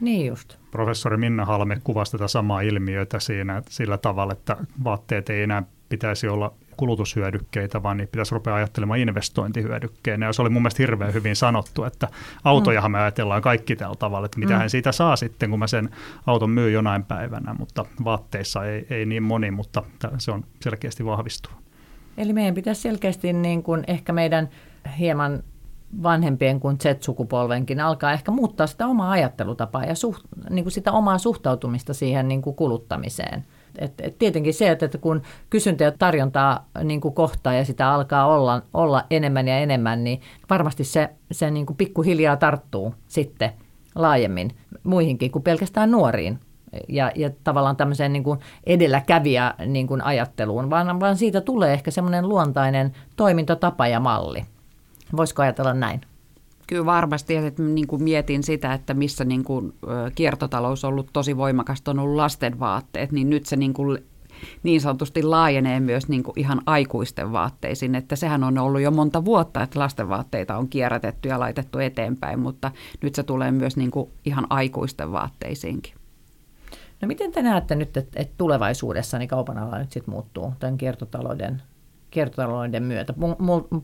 [0.00, 0.56] Niin just.
[0.70, 6.28] Professori Minna Halme kuvasi tätä samaa ilmiötä siinä sillä tavalla, että vaatteet ei enää pitäisi
[6.28, 10.26] olla kulutushyödykkeitä, vaan niitä pitäisi rupea ajattelemaan investointihyödykkeinä.
[10.26, 12.08] Ja se oli mun mielestä hirveän hyvin sanottu, että
[12.44, 14.68] autojahan me ajatellaan kaikki tällä tavalla, että mitä hän mm.
[14.68, 15.90] siitä saa sitten, kun mä sen
[16.26, 19.82] auton myy jonain päivänä, mutta vaatteissa ei, ei niin moni, mutta
[20.18, 21.54] se on selkeästi vahvistuva.
[22.16, 24.48] Eli meidän pitäisi selkeästi niin kuin ehkä meidän
[24.98, 25.42] hieman
[26.02, 31.18] vanhempien kuin Z-sukupolvenkin alkaa ehkä muuttaa sitä omaa ajattelutapaa ja suht, niin kuin sitä omaa
[31.18, 33.44] suhtautumista siihen niin kuin kuluttamiseen.
[33.78, 38.26] Et, et tietenkin se, että, kun kysyntä ja tarjontaa niin kuin kohtaa ja sitä alkaa
[38.26, 43.52] olla, olla enemmän ja enemmän, niin varmasti se, se niin kuin pikkuhiljaa tarttuu sitten
[43.94, 44.50] laajemmin
[44.82, 46.38] muihinkin kuin pelkästään nuoriin
[46.88, 51.90] ja, ja tavallaan tämmöiseen niin kuin edelläkävijä niin kuin ajatteluun, vaan, vaan siitä tulee ehkä
[51.90, 54.44] semmoinen luontainen toimintatapa ja malli.
[55.16, 56.00] Voisiko ajatella näin?
[56.66, 59.74] Kyllä varmasti, että niin kuin mietin sitä, että missä niin kuin,
[60.14, 63.98] kiertotalous on ollut tosi voimakas, on ollut lasten vaatteet, niin nyt se niin, kuin,
[64.62, 69.24] niin sanotusti laajenee myös niin kuin ihan aikuisten vaatteisiin, että sehän on ollut jo monta
[69.24, 72.70] vuotta, että lasten vaatteita on kierrätetty ja laitettu eteenpäin, mutta
[73.02, 75.94] nyt se tulee myös niin kuin ihan aikuisten vaatteisiinkin.
[77.02, 80.78] No miten te näette nyt, että, että tulevaisuudessa niin kaupan ala nyt sitten muuttuu tämän
[80.78, 81.62] kiertotalouden
[82.10, 83.14] kiertotalouden myötä.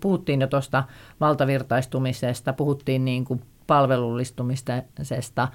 [0.01, 0.85] Puhuttiin jo tuosta
[1.21, 5.49] valtavirtaistumisesta, puhuttiin niin kuin palvelullistumisesta,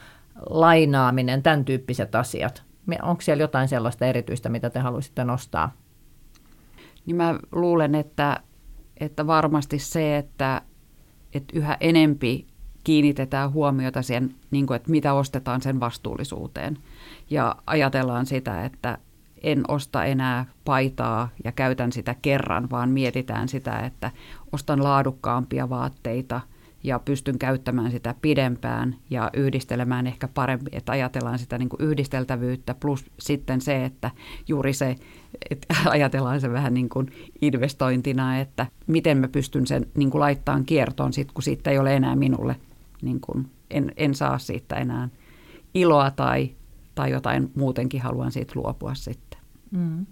[0.49, 2.63] lainaaminen, tämän tyyppiset asiat.
[3.01, 5.71] Onko siellä jotain sellaista erityistä, mitä te haluaisitte nostaa?
[7.05, 8.39] Niin mä luulen, että,
[8.97, 10.61] että varmasti se, että,
[11.33, 12.47] että yhä enempi
[12.83, 16.77] kiinnitetään huomiota siihen, niin kuin, että mitä ostetaan sen vastuullisuuteen.
[17.29, 18.97] Ja ajatellaan sitä, että,
[19.41, 24.11] en osta enää paitaa ja käytän sitä kerran, vaan mietitään sitä, että
[24.51, 26.41] ostan laadukkaampia vaatteita
[26.83, 32.73] ja pystyn käyttämään sitä pidempään ja yhdistelemään ehkä paremmin, että ajatellaan sitä niin kuin yhdisteltävyyttä
[32.73, 34.11] plus sitten se, että
[34.47, 34.95] juuri se,
[35.49, 37.07] että ajatellaan se vähän niin kuin
[37.41, 41.95] investointina, että miten mä pystyn sen niin kuin laittamaan kiertoon sit, kun siitä ei ole
[41.95, 42.55] enää minulle,
[43.01, 45.09] niin kuin en, en saa siitä enää
[45.73, 46.51] iloa tai,
[46.95, 49.30] tai jotain muutenkin haluan siitä luopua sitten.
[49.73, 50.05] Mm.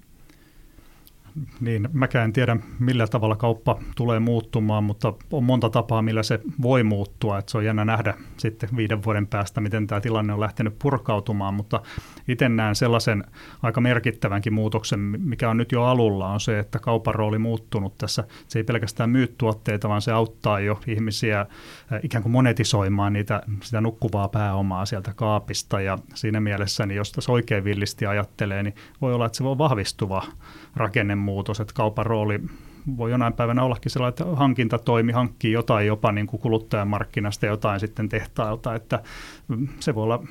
[1.62, 6.40] Niin, mäkään en tiedä, millä tavalla kauppa tulee muuttumaan, mutta on monta tapaa, millä se
[6.62, 7.38] voi muuttua.
[7.38, 11.54] Että se on jännä nähdä sitten viiden vuoden päästä, miten tämä tilanne on lähtenyt purkautumaan,
[11.54, 11.82] mutta
[12.28, 13.24] itse näen sellaisen
[13.62, 18.24] aika merkittävänkin muutoksen, mikä on nyt jo alulla, on se, että kaupan rooli muuttunut tässä.
[18.48, 21.46] Se ei pelkästään myy tuotteita, vaan se auttaa jo ihmisiä
[22.04, 25.82] ikään kuin monetisoimaan niitä, sitä nukkuvaa pääomaa sieltä kaapista.
[25.82, 29.58] Ja siinä mielessä, niin jos tässä oikein villisti ajattelee, niin voi olla, että se voi
[29.58, 30.24] vahvistuva
[30.76, 32.40] rakennemuutos, että kaupan rooli
[32.98, 38.10] voi jonain päivänä ollakin sellainen, että hankintatoimi hankkii jotain jopa niin kuin kuluttajamarkkinasta jotain sitten
[38.10, 39.04] tehtailta, että
[39.80, 40.24] se voi olla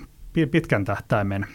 [0.50, 1.46] pitkän tähtäimen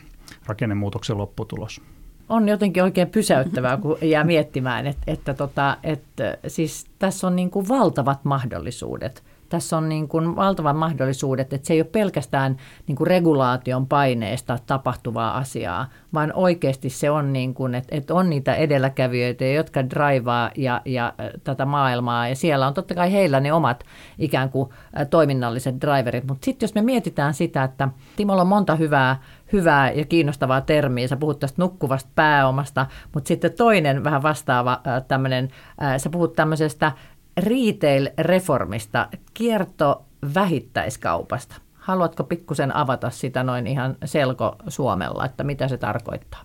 [0.46, 1.82] rakennemuutoksen lopputulos.
[2.29, 7.49] On jotenkin oikein pysäyttävää, kun jää miettimään, että, että, tota, että siis tässä on niin
[7.49, 12.57] kuin valtavat mahdollisuudet– tässä on niin kuin valtavan mahdollisuudet, että se ei ole pelkästään
[12.88, 18.29] niin kuin regulaation paineesta tapahtuvaa asiaa, vaan oikeasti se on, niin kuin, että, että on
[18.29, 23.53] niitä edelläkävijöitä, jotka draivaa ja, ja tätä maailmaa, ja siellä on totta kai heillä ne
[23.53, 23.83] omat
[24.19, 24.69] ikään kuin
[25.09, 29.21] toiminnalliset driverit, mutta sitten jos me mietitään sitä, että Timolla on monta hyvää
[29.53, 31.08] hyvää ja kiinnostavaa termiä.
[31.08, 35.49] Sä puhut tästä nukkuvasta pääomasta, mutta sitten toinen vähän vastaava tämmöinen,
[35.97, 36.91] sä puhut tämmöisestä
[37.39, 41.56] retail-reformista, kierto vähittäiskaupasta.
[41.73, 46.41] Haluatko pikkusen avata sitä noin ihan selko Suomella, että mitä se tarkoittaa?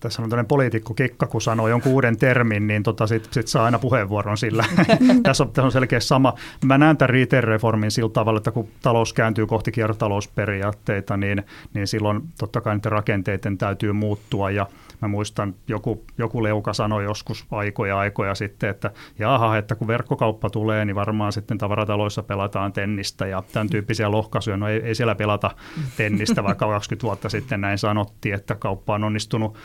[0.00, 3.64] Tässä on tämmöinen poliitikko kikka, kun sanoo jonkun uuden termin, niin tota sitten sit saa
[3.64, 4.64] aina puheenvuoron sillä.
[5.22, 6.34] tässä, on, tässä on selkeä sama.
[6.64, 11.42] Mä näen tämän retail-reformin sillä tavalla, että kun talous kääntyy kohti kiertotalousperiaatteita, niin,
[11.74, 14.66] niin silloin totta kai niiden rakenteiden täytyy muuttua ja–
[15.02, 20.50] Mä muistan, joku, joku leuka sanoi joskus aikoja aikoja sitten, että jaha, että kun verkkokauppa
[20.50, 24.56] tulee, niin varmaan sitten tavarataloissa pelataan tennistä ja tämän tyyppisiä lohkaisuja.
[24.56, 25.50] No ei, ei siellä pelata
[25.96, 29.56] tennistä, vaikka 20 vuotta sitten näin sanottiin, että kauppa on onnistunut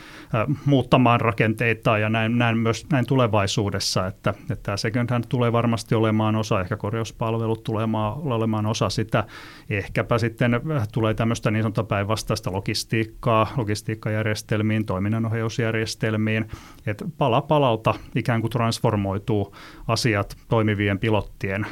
[0.65, 5.95] muuttamaan rakenteita ja näin, näin myös näin tulevaisuudessa, että, että tämä second hand tulee varmasti
[5.95, 7.87] olemaan osa, ehkä korjauspalvelut tulee
[8.23, 9.23] olemaan osa sitä,
[9.69, 14.85] ehkäpä sitten tulee tämmöistä niin sanottua päinvastaista logistiikkaa, logistiikkajärjestelmiin,
[15.21, 16.47] toiminnanohjausjärjestelmiin,
[16.85, 19.55] että pala palalta ikään kuin transformoituu
[19.87, 21.65] asiat toimivien pilottien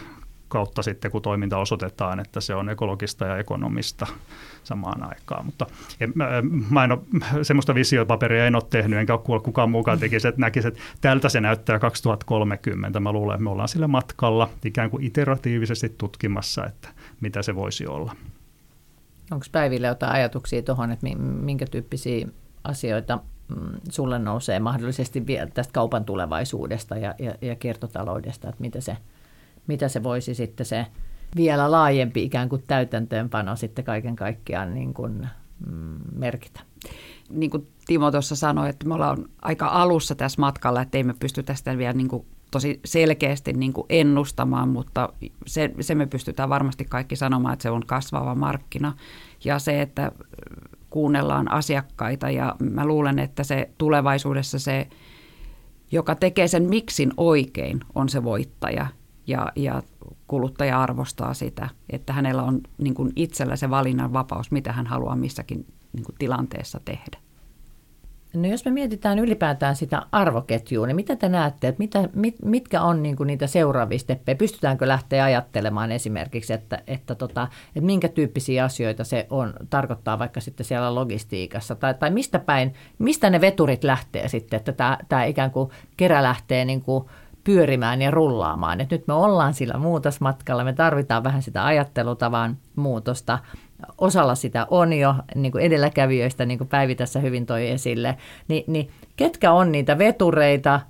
[0.48, 4.08] kautta sitten, kun toiminta osoitetaan, että se on ekologista ja ekonomista
[4.64, 5.46] samaan aikaan.
[5.46, 5.66] Mutta
[6.00, 6.30] en, mä,
[6.70, 7.00] mä en ole,
[7.44, 11.30] semmoista visiopaperia en ole tehnyt, enkä ole kuullut kukaan muukaan tekisi, että näkisi, että tältä
[11.30, 13.00] se näyttää 2030.
[13.00, 16.90] Mä luulen, että me ollaan sillä matkalla ikään kuin iteratiivisesti tutkimassa, että
[17.22, 18.16] mitä se voisi olla.
[19.32, 22.28] Onko Päiville jotain ajatuksia tuohon, että minkä tyyppisiä
[22.64, 23.20] asioita
[23.90, 28.98] sulle nousee mahdollisesti tästä kaupan tulevaisuudesta ja, ja, ja kiertotaloudesta, että mitä se–
[29.70, 30.86] mitä se voisi sitten se
[31.36, 35.30] vielä laajempi ikään kuin täytäntöönpano sitten kaiken kaikkiaan niin kuin,
[35.68, 36.60] mm, merkitä.
[37.30, 41.14] Niin kuin Timo tuossa sanoi, että me ollaan aika alussa tässä matkalla, että ei me
[41.20, 45.14] pysty tästä vielä niin kuin tosi selkeästi niin kuin ennustamaan, mutta
[45.48, 48.94] se, se me pystytään varmasti kaikki sanomaan, että se on kasvava markkina.
[49.46, 50.12] Ja se, että
[50.90, 54.88] kuunnellaan asiakkaita ja mä luulen, että se tulevaisuudessa se,
[55.92, 58.88] joka tekee sen miksin oikein, on se voittaja
[59.28, 59.84] ja, ja
[60.28, 65.16] kuluttaja arvostaa sitä, että hänellä on niin kuin itsellä se valinnan vapaus, mitä hän haluaa
[65.16, 67.29] missäkin niin kuin tilanteessa tehdä.
[68.34, 72.82] No jos me mietitään ylipäätään sitä arvoketjua, niin mitä te näette, että mitä, mit, mitkä
[72.82, 74.36] on niin kuin niitä seuraavia steppejä?
[74.36, 80.40] Pystytäänkö lähteä ajattelemaan esimerkiksi, että, että, tota, että minkä tyyppisiä asioita se on, tarkoittaa vaikka
[80.40, 81.76] sitten siellä logistiikassa?
[81.76, 86.24] Tai, tai mistä päin, mistä ne veturit lähtee sitten, että tämä, tämä ikään kuin kerä
[86.24, 87.06] lähtee niin kuin
[87.44, 88.82] pyörimään ja rullaamaan.
[88.82, 93.40] Et nyt me ollaan sillä muutosmatkalla, me tarvitaan vähän sitä ajattelutavan muutosta.
[93.98, 98.18] Osalla sitä on jo, niin kuin edelläkävijöistä, niin kuin Päivi tässä hyvin toi esille.
[98.48, 100.82] Ni, niin ketkä on niitä vetureita,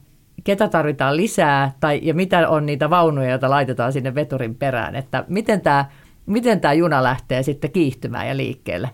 [0.44, 4.96] ketä tarvitaan lisää, tai, ja mitä on niitä vaunuja, joita laitetaan sinne veturin perään.
[4.96, 5.86] Että miten tämä
[6.30, 8.90] miten tämä juna lähtee sitten kiihtymään ja liikkeelle?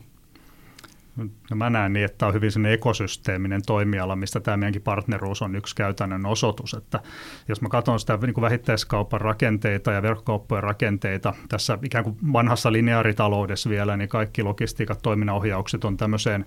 [1.50, 5.42] No mä näen niin, että tämä on hyvin sellainen ekosysteeminen toimiala, mistä tämä meidänkin partneruus
[5.42, 6.74] on yksi käytännön osoitus.
[6.74, 7.00] Että
[7.48, 12.72] jos mä katson sitä niin kuin vähittäiskaupan rakenteita ja verkkokauppojen rakenteita tässä ikään kuin vanhassa
[12.72, 16.46] lineaaritaloudessa vielä, niin kaikki logistiikat, toiminnanohjaukset on tämmöiseen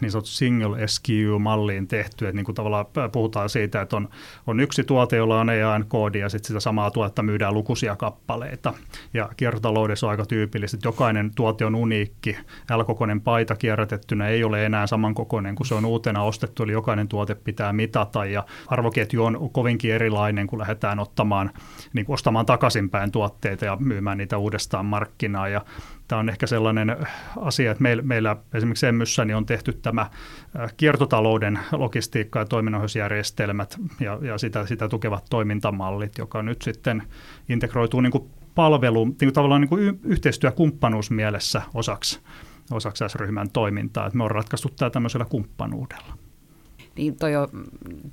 [0.00, 4.08] niin sanottu single SKU-malliin tehty, että niin kuin tavallaan puhutaan siitä, että on,
[4.46, 8.74] on yksi tuote, jolla on EAN-koodi ja sitten sitä samaa tuotetta myydään lukuisia kappaleita.
[9.14, 12.36] Ja kiertotaloudessa on aika tyypillistä, että jokainen tuote on uniikki.
[12.76, 17.34] L-kokoinen paita kierrätettynä ei ole enää samankokoinen kuin se on uutena ostettu, eli jokainen tuote
[17.34, 21.50] pitää mitata ja arvoketju on kovinkin erilainen, kun lähdetään ottamaan,
[21.92, 25.52] niin kuin ostamaan takaisinpäin tuotteita ja myymään niitä uudestaan markkinaan.
[25.52, 25.64] Ja
[26.08, 26.96] Tämä on ehkä sellainen
[27.36, 30.10] asia, että meillä, meillä esimerkiksi Emmyssä niin on tehty tämä
[30.76, 37.02] kiertotalouden logistiikka- ja toiminnanohjausjärjestelmät ja, ja sitä, sitä tukevat toimintamallit, joka nyt sitten
[37.48, 42.20] integroituu niin kuin palvelu, niin kuin tavallaan niin kuin yhteistyökumppanuusmielessä osaksi,
[42.70, 44.06] osaksi S-ryhmän toimintaa.
[44.06, 46.18] Että me on ratkaistu tämä tämmöisellä kumppanuudella.
[46.96, 47.48] Niin toi on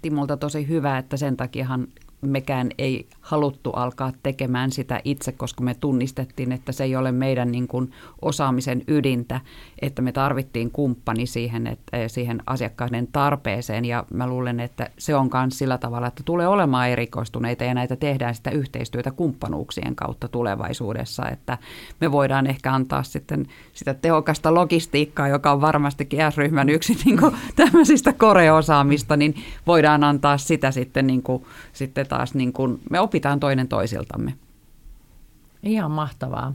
[0.01, 1.87] Timolta tosi hyvä, että sen takiahan
[2.23, 7.51] mekään ei haluttu alkaa tekemään sitä itse, koska me tunnistettiin, että se ei ole meidän
[7.51, 9.41] niin kuin osaamisen ydintä,
[9.81, 13.85] että me tarvittiin kumppani siihen, että, siihen asiakkaiden tarpeeseen.
[13.85, 17.95] Ja mä luulen, että se on myös sillä tavalla, että tulee olemaan erikoistuneita ja näitä
[17.95, 21.57] tehdään sitä yhteistyötä kumppanuuksien kautta tulevaisuudessa, että
[22.01, 27.35] me voidaan ehkä antaa sitten sitä tehokasta logistiikkaa, joka on varmastikin S-ryhmän yksi niin kuin
[27.55, 29.35] tämmöisistä koreosaamista, niin
[29.67, 34.33] voidaan antaa sitä sitten, niin kuin, sitten taas niin kuin, me opitaan toinen toisiltamme.
[35.63, 36.53] Ihan mahtavaa.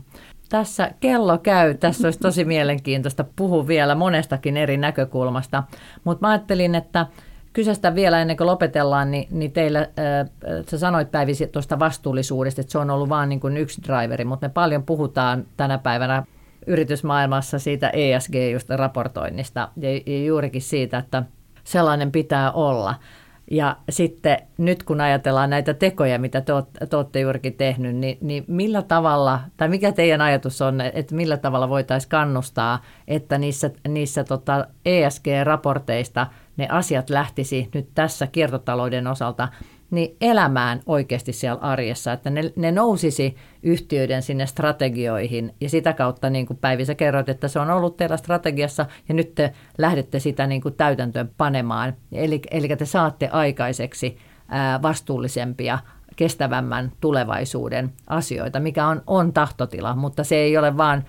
[0.49, 1.73] Tässä kello käy.
[1.73, 5.63] Tässä olisi tosi mielenkiintoista puhua vielä monestakin eri näkökulmasta.
[6.03, 7.07] Mutta mä ajattelin, että
[7.53, 10.29] kyseistä vielä ennen kuin lopetellaan, niin, niin teillä, äh,
[10.69, 14.47] sä sanoit Päivi tuosta vastuullisuudesta, että se on ollut vain niin kuin yksi driveri, mutta
[14.47, 16.23] me paljon puhutaan tänä päivänä
[16.67, 21.23] yritysmaailmassa siitä ESG-raportoinnista ja, ja juurikin siitä, että
[21.63, 22.95] sellainen pitää olla.
[23.51, 26.53] Ja sitten nyt kun ajatellaan näitä tekoja, mitä te,
[26.89, 31.37] te olette juurikin tehnyt, niin, niin millä tavalla, tai mikä teidän ajatus on, että millä
[31.37, 39.47] tavalla voitaisiin kannustaa, että niissä, niissä tota ESG-raporteista ne asiat lähtisi nyt tässä kiertotalouden osalta
[39.91, 46.29] niin elämään oikeasti siellä arjessa, että ne, ne nousisi yhtiöiden sinne strategioihin ja sitä kautta,
[46.29, 50.19] niin kuin Päivi sä kerroit, että se on ollut teillä strategiassa ja nyt te lähdette
[50.19, 51.93] sitä niin kuin täytäntöön panemaan.
[52.11, 55.79] Eli, eli te saatte aikaiseksi ää, vastuullisempia
[56.15, 61.03] kestävämmän tulevaisuuden asioita, mikä on, on tahtotila, mutta se ei ole vaan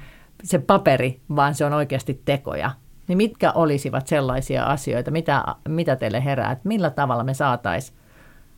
[0.44, 2.70] se paperi, vaan se on oikeasti tekoja
[3.10, 7.98] niin mitkä olisivat sellaisia asioita, mitä, mitä teille herää, että millä tavalla me saataisiin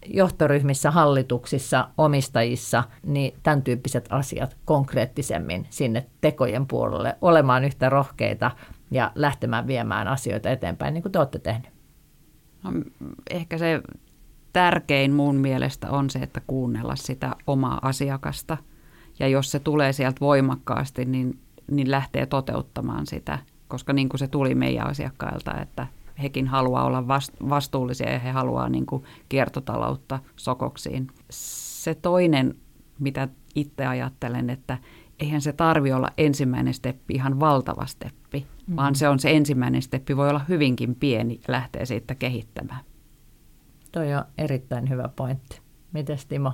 [0.06, 8.50] johtoryhmissä, hallituksissa, omistajissa, niin tämän tyyppiset asiat konkreettisemmin sinne tekojen puolelle, olemaan yhtä rohkeita
[8.90, 11.74] ja lähtemään viemään asioita eteenpäin, niin kuin te olette tehneet?
[12.62, 12.70] No,
[13.30, 13.80] ehkä se
[14.52, 18.56] tärkein mun mielestä on se, että kuunnella sitä omaa asiakasta.
[19.18, 21.38] Ja jos se tulee sieltä voimakkaasti, niin,
[21.70, 23.38] niin lähtee toteuttamaan sitä,
[23.68, 25.86] koska niin kuin se tuli meidän asiakkailta, että
[26.22, 27.08] hekin haluaa olla
[27.48, 31.06] vastuullisia ja he haluaa niin kuin kiertotaloutta sokoksiin.
[31.30, 32.54] Se toinen,
[32.98, 34.78] mitä itse ajattelen, että
[35.20, 38.76] eihän se tarvi olla ensimmäinen steppi ihan valtava steppi, mm-hmm.
[38.76, 42.80] vaan se on se ensimmäinen steppi, voi olla hyvinkin pieni ja lähtee siitä kehittämään.
[43.92, 45.60] Toi on erittäin hyvä pointti.
[45.92, 46.52] Mites Timo?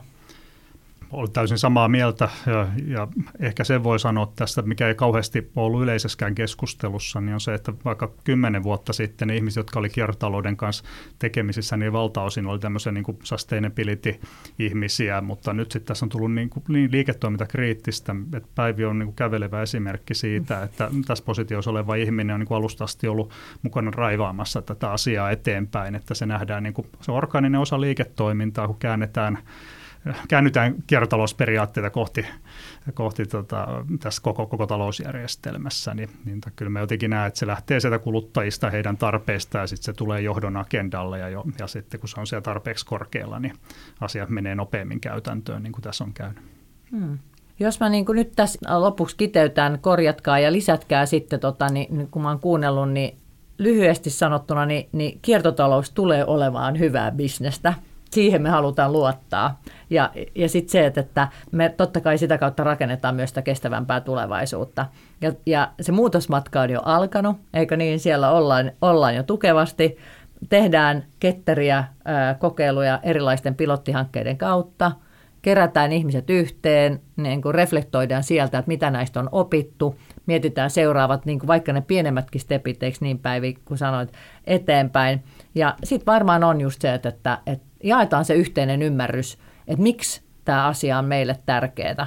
[1.11, 3.09] Olen täysin samaa mieltä ja, ja
[3.41, 7.73] ehkä sen voi sanoa tästä, mikä ei kauheasti ollut yleisessäkään keskustelussa, niin on se, että
[7.85, 10.85] vaikka kymmenen vuotta sitten ne ihmiset, jotka oli kiertotalouden kanssa
[11.19, 16.65] tekemisissä, niin valtaosin oli tämmöisiä niin sustainability-ihmisiä, mutta nyt sitten tässä on tullut niin, kuin,
[16.69, 22.35] niin liiketoimintakriittistä, että Päivi on niin kuin kävelevä esimerkki siitä, että tässä positiossa oleva ihminen
[22.35, 26.75] on niin kuin alusta asti ollut mukana raivaamassa tätä asiaa eteenpäin, että se nähdään niin
[26.75, 29.39] kuin, se organinen osa liiketoimintaa, kun käännetään
[30.29, 32.27] käännytään kiertotalousperiaatteita kohti,
[32.95, 37.81] kohti tota, tässä koko, koko talousjärjestelmässä, niin, niin kyllä me jotenkin näen, että se lähtee
[37.81, 42.09] sieltä kuluttajista, heidän tarpeista ja sitten se tulee johdon agendalle ja, jo, ja sitten kun
[42.09, 43.55] se on siellä tarpeeksi korkealla, niin
[44.01, 46.43] asiat menee nopeammin käytäntöön, niin kuin tässä on käynyt.
[46.91, 47.19] Hmm.
[47.61, 52.29] Jos mä niin nyt tässä lopuksi kiteytän, korjatkaa ja lisätkää sitten, tota, niin, kun mä
[52.29, 53.19] oon kuunnellut, niin
[53.59, 57.75] lyhyesti sanottuna, niin, niin kiertotalous tulee olemaan hyvää bisnestä
[58.11, 59.61] siihen me halutaan luottaa.
[59.91, 64.87] Ja, ja sitten se, että me totta kai sitä kautta rakennetaan myös sitä kestävämpää tulevaisuutta.
[65.21, 68.01] Ja, ja se muutosmatka on jo alkanut, eikö niin?
[68.01, 69.97] Siellä ollaan, ollaan jo tukevasti.
[70.49, 74.93] Tehdään ketteriä ää, kokeiluja erilaisten pilottihankkeiden kautta.
[75.43, 79.97] Kerätään ihmiset yhteen, niin kuin reflektoidaan sieltä, että mitä näistä on opittu.
[80.27, 84.13] Mietitään seuraavat, niin kuin vaikka ne pienemmätkin stepit, eikö niin Päivi, kun sanoit,
[84.47, 85.25] eteenpäin.
[85.55, 90.23] Ja sitten varmaan on just se, että, että, että jaetaan se yhteinen ymmärrys, että miksi
[90.45, 92.07] tämä asia on meille tärkeää.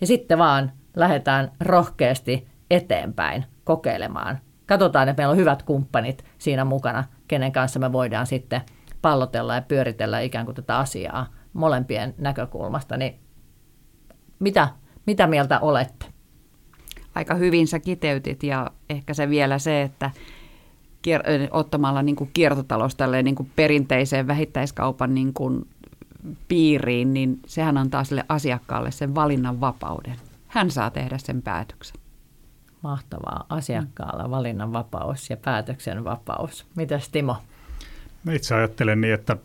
[0.00, 4.38] Ja sitten vaan lähdetään rohkeasti eteenpäin kokeilemaan.
[4.66, 8.60] Katsotaan, että meillä on hyvät kumppanit siinä mukana, kenen kanssa me voidaan sitten
[9.02, 12.96] pallotella ja pyöritellä ikään kuin tätä asiaa molempien näkökulmasta.
[12.96, 13.20] Niin
[14.38, 14.68] mitä,
[15.06, 16.06] mitä mieltä olette?
[17.14, 20.10] Aika hyvin sä kiteytit ja ehkä se vielä se, että
[21.02, 25.68] kier- ottamalla niin kuin kiertotalous niin kuin perinteiseen vähittäiskaupan niin kuin
[26.48, 30.16] piiriin, niin sehän antaa sille asiakkaalle sen valinnan vapauden.
[30.46, 32.00] Hän saa tehdä sen päätöksen.
[32.82, 33.46] Mahtavaa.
[33.48, 36.66] Asiakkaalla valinnan vapaus ja päätöksen vapaus.
[36.76, 37.36] Mitäs Timo?
[38.24, 39.36] Mä itse ajattelen niin, että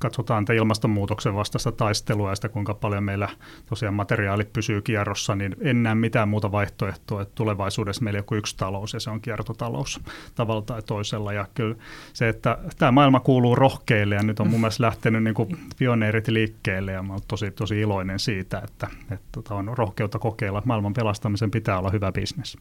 [0.00, 3.28] katsotaan tätä ilmastonmuutoksen vastaista taistelua ja sitä, kuinka paljon meillä
[3.66, 8.34] tosiaan materiaali pysyy kierrossa, niin en näe mitään muuta vaihtoehtoa, että tulevaisuudessa meillä on joku
[8.34, 10.00] yksi talous ja se on kiertotalous
[10.34, 11.32] tavalla tai toisella.
[11.32, 11.76] Ja kyllä
[12.12, 16.28] se, että tämä maailma kuuluu rohkeille ja nyt on mun mielestä lähtenyt niin kuin pioneerit
[16.28, 20.62] liikkeelle ja mä olen tosi, tosi iloinen siitä, että, että tota on rohkeutta kokeilla.
[20.64, 22.56] Maailman pelastamisen pitää olla hyvä bisnes.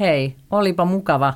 [0.00, 1.34] Hei, olipa mukava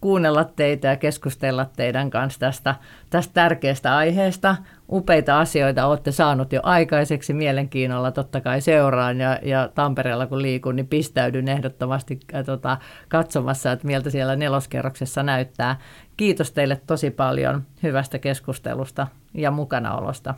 [0.00, 2.74] kuunnella teitä ja keskustella teidän kanssa tästä,
[3.10, 4.56] tästä tärkeästä aiheesta.
[4.92, 10.76] Upeita asioita olette saanut jo aikaiseksi mielenkiinnolla, totta kai seuraan ja, ja Tampereella kun liikun,
[10.76, 12.76] niin pistäydyn ehdottomasti äh, tota,
[13.08, 15.78] katsomassa, että miltä siellä neloskerroksessa näyttää.
[16.16, 20.34] Kiitos teille tosi paljon hyvästä keskustelusta ja mukanaolosta.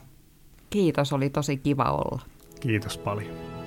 [0.69, 2.21] Kiitos, oli tosi kiva olla.
[2.59, 3.60] Kiitos paljon.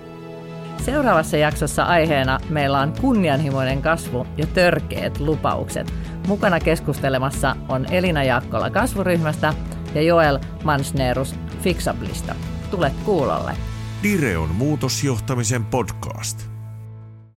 [0.82, 5.94] Seuraavassa jaksossa aiheena meillä on kunnianhimoinen kasvu ja törkeät lupaukset.
[6.26, 9.54] Mukana keskustelemassa on Elina Jaakkola kasvuryhmästä
[9.94, 12.34] ja Joel Mansnerus Fixablista.
[12.70, 13.52] Tule kuulolle.
[14.02, 16.53] Direon muutosjohtamisen podcast.